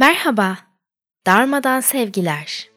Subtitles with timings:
[0.00, 0.58] Merhaba,
[1.26, 2.70] darmadan sevgiler.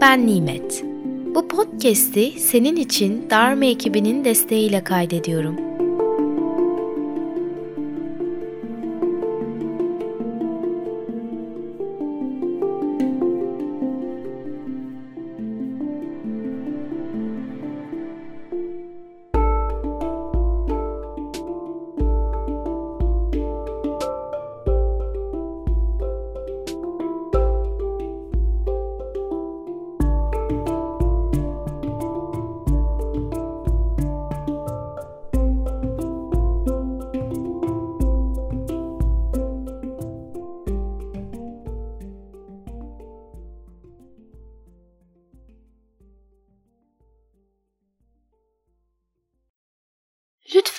[0.00, 0.84] Ben Nimet.
[1.34, 5.71] Bu podcast'i senin için Dharma ekibinin desteğiyle kaydediyorum.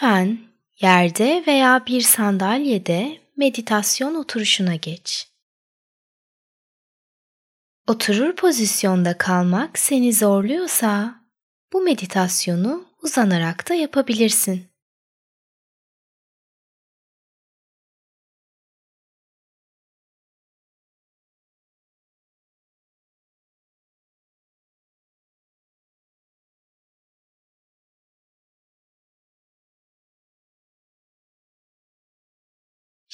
[0.04, 0.40] Lütfen
[0.82, 5.28] yerde veya bir sandalyede meditasyon oturuşuna geç.
[7.88, 11.16] Oturur pozisyonda kalmak seni zorluyorsa
[11.74, 14.73] bu meditasyonu uzanarak da yapabilirsin.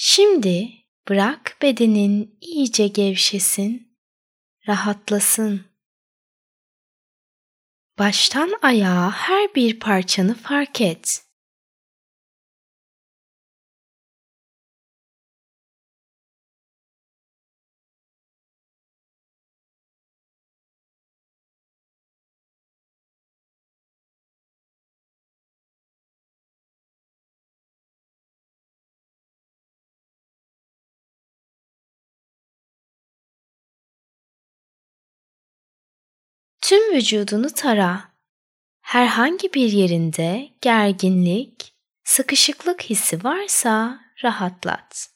[0.02, 0.72] Şimdi
[1.10, 3.98] bırak bedenin iyice gevşesin,
[4.68, 5.66] rahatlasın.
[7.98, 11.24] Baştan ayağa her bir parçanı fark et.
[36.70, 38.02] Tüm vücudunu tara.
[38.82, 45.10] Herhangi bir yerinde gerginlik, sıkışıklık hissi varsa rahatlat.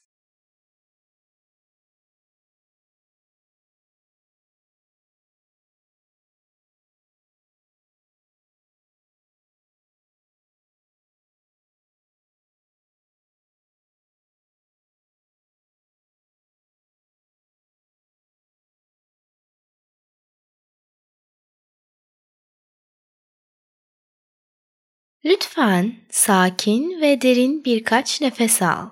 [25.26, 28.90] Lütfen sakin ve derin birkaç nefes al.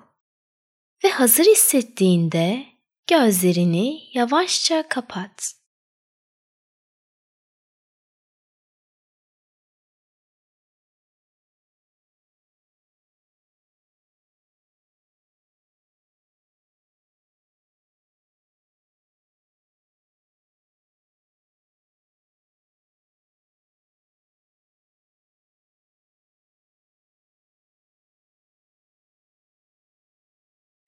[1.04, 2.64] Ve hazır hissettiğinde
[3.06, 5.61] gözlerini yavaşça kapat.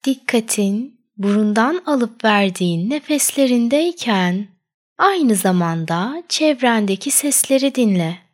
[0.05, 4.47] Dikkatin burundan alıp verdiğin nefeslerindeyken
[4.97, 8.24] aynı zamanda çevrendeki sesleri dinle.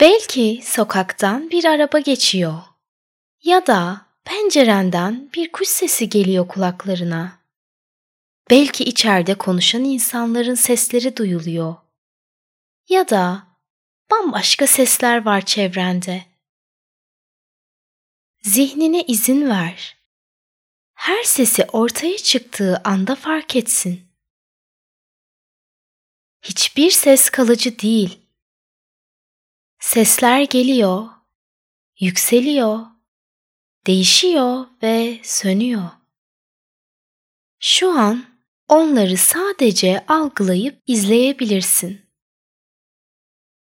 [0.00, 2.62] Belki sokaktan bir araba geçiyor
[3.42, 7.38] ya da pencerenden bir kuş sesi geliyor kulaklarına.
[8.50, 11.76] Belki içeride konuşan insanların sesleri duyuluyor.
[12.88, 13.46] Ya da
[14.10, 16.24] bambaşka sesler var çevrende.
[18.42, 19.96] Zihnine izin ver.
[20.94, 24.08] Her sesi ortaya çıktığı anda fark etsin.
[26.42, 28.25] Hiçbir ses kalıcı değil
[29.86, 31.08] Sesler geliyor,
[32.00, 32.86] yükseliyor,
[33.86, 35.90] değişiyor ve sönüyor.
[37.60, 38.24] Şu an
[38.68, 42.06] onları sadece algılayıp izleyebilirsin.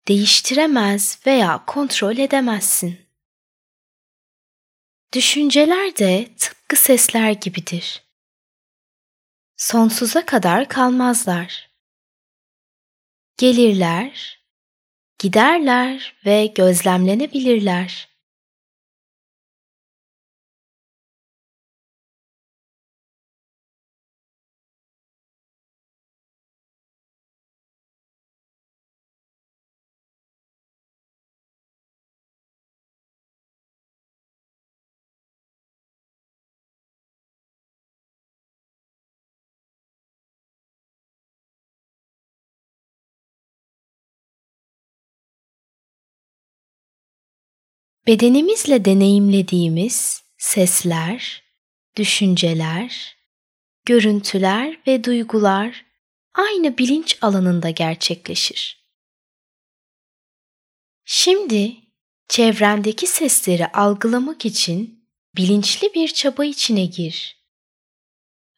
[0.08, 3.00] Değiştiremez veya kontrol edemezsin.
[5.14, 8.04] Düşünceler de tıpkı sesler gibidir.
[9.58, 11.72] Sonsuza kadar kalmazlar.
[13.38, 14.38] Gelirler,
[15.19, 18.09] giderler ve gözlemlenebilirler.
[48.10, 51.44] Bedenimizle deneyimlediğimiz sesler,
[51.98, 53.18] düşünceler,
[53.86, 55.86] görüntüler ve duygular
[56.34, 58.90] aynı bilinç alanında gerçekleşir.
[61.06, 61.76] Şimdi
[62.30, 67.38] çevrendeki sesleri algılamak için bilinçli bir çaba içine gir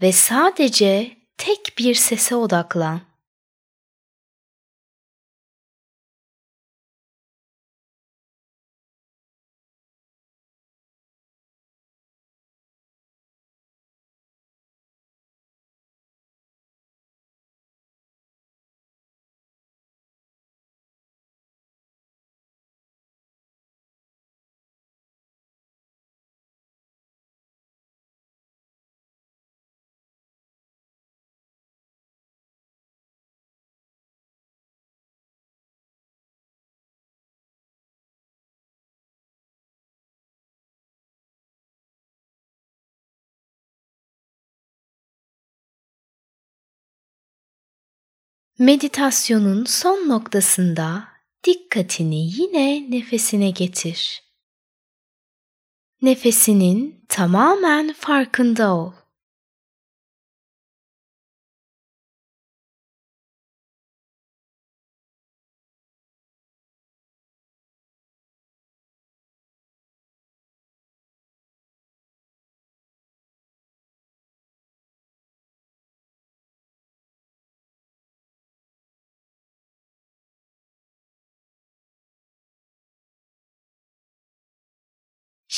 [0.01, 3.10] ve sadece tek bir sese odaklan.
[48.61, 51.03] Meditasyonun son noktasında
[51.43, 54.23] dikkatini yine nefesine getir.
[56.01, 58.91] Nefesinin tamamen farkında ol.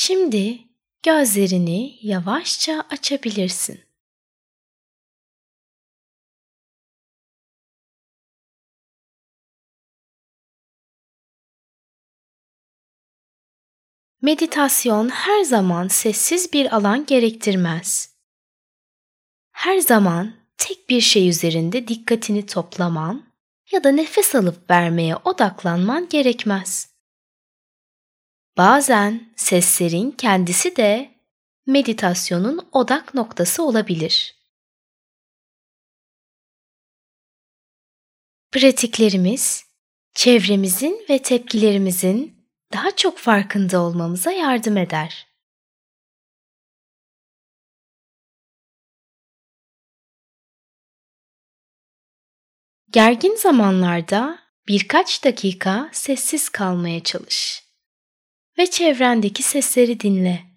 [0.05, 0.59] Şimdi
[1.03, 3.81] gözlerini yavaşça açabilirsin.
[14.21, 18.15] Meditasyon her zaman sessiz bir alan gerektirmez.
[19.51, 23.33] Her zaman tek bir şey üzerinde dikkatini toplaman
[23.71, 26.93] ya da nefes alıp vermeye odaklanman gerekmez.
[28.57, 31.11] Bazen seslerin kendisi de
[31.67, 34.35] meditasyonun odak noktası olabilir.
[38.51, 39.65] Pratiklerimiz
[40.13, 45.27] çevremizin ve tepkilerimizin daha çok farkında olmamıza yardım eder.
[52.89, 57.62] Gergin zamanlarda birkaç dakika sessiz kalmaya çalış
[58.57, 60.52] ve çevrendeki sesleri dinle.